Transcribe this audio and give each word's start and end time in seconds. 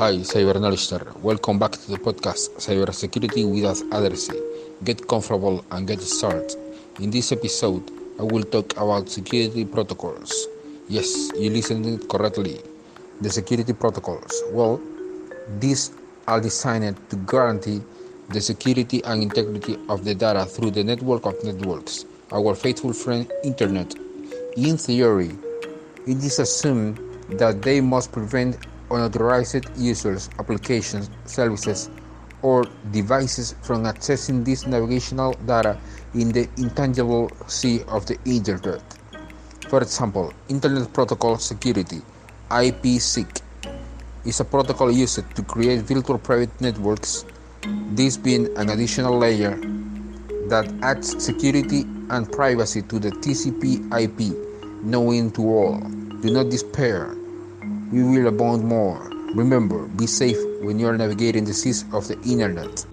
Hi, 0.00 0.16
Cyber 0.16 0.54
Cyberanalyster. 0.56 1.20
Welcome 1.20 1.58
back 1.58 1.72
to 1.72 1.90
the 1.90 1.98
podcast 1.98 2.56
Cybersecurity 2.56 3.44
with 3.44 3.84
Adresi. 3.90 4.32
Get 4.82 5.06
comfortable 5.06 5.62
and 5.70 5.86
get 5.86 6.00
started. 6.00 6.56
In 7.00 7.10
this 7.10 7.32
episode, 7.32 7.82
I 8.18 8.22
will 8.22 8.44
talk 8.44 8.72
about 8.78 9.10
security 9.10 9.66
protocols. 9.66 10.48
Yes, 10.88 11.30
you 11.36 11.50
listened 11.50 12.08
correctly. 12.08 12.62
The 13.20 13.28
security 13.28 13.74
protocols. 13.74 14.42
Well, 14.52 14.80
these 15.58 15.92
are 16.26 16.40
designed 16.40 16.96
to 17.10 17.16
guarantee 17.16 17.82
the 18.30 18.40
security 18.40 19.04
and 19.04 19.22
integrity 19.22 19.76
of 19.90 20.06
the 20.06 20.14
data 20.14 20.46
through 20.46 20.70
the 20.70 20.82
network 20.82 21.26
of 21.26 21.44
networks, 21.44 22.06
our 22.32 22.54
faithful 22.54 22.94
friend 22.94 23.30
Internet. 23.44 23.96
In 24.56 24.78
theory, 24.78 25.36
it 26.06 26.24
is 26.24 26.38
assumed 26.38 26.98
that 27.38 27.60
they 27.60 27.82
must 27.82 28.12
prevent 28.12 28.56
unauthorized 28.90 29.70
users, 29.76 30.30
applications, 30.38 31.10
services, 31.24 31.90
or 32.42 32.64
devices 32.90 33.54
from 33.62 33.84
accessing 33.84 34.44
this 34.44 34.66
navigational 34.66 35.34
data 35.46 35.78
in 36.14 36.32
the 36.32 36.48
intangible 36.56 37.30
sea 37.46 37.82
of 37.88 38.06
the 38.06 38.18
Internet. 38.24 38.82
For 39.68 39.82
example, 39.82 40.32
Internet 40.48 40.92
Protocol 40.92 41.38
Security 41.38 42.02
IPsec 42.50 43.42
is 44.24 44.40
a 44.40 44.44
protocol 44.44 44.90
used 44.90 45.22
to 45.34 45.42
create 45.42 45.82
virtual 45.82 46.18
private 46.18 46.50
networks, 46.60 47.24
this 47.92 48.16
being 48.16 48.48
an 48.58 48.70
additional 48.70 49.16
layer 49.16 49.56
that 50.48 50.66
adds 50.82 51.22
security 51.22 51.82
and 52.10 52.30
privacy 52.32 52.82
to 52.82 52.98
the 52.98 53.10
TCP 53.10 53.86
IP, 53.94 54.34
known 54.82 55.30
to 55.30 55.42
all. 55.42 55.78
Do 56.20 56.30
not 56.30 56.50
despair 56.50 57.14
we 57.92 58.02
will 58.02 58.28
abound 58.28 58.64
more. 58.64 59.10
Remember, 59.34 59.86
be 59.88 60.06
safe 60.06 60.38
when 60.62 60.78
you 60.78 60.86
are 60.86 60.96
navigating 60.96 61.44
the 61.44 61.54
seas 61.54 61.84
of 61.92 62.06
the 62.08 62.20
internet. 62.22 62.86